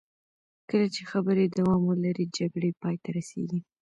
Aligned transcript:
کله 0.69 0.87
چې 0.95 1.01
خبرې 1.11 1.45
دوام 1.57 1.81
ولري، 1.85 2.25
جګړې 2.37 2.71
پای 2.81 2.95
ته 3.03 3.09
رسېږي. 3.17 3.59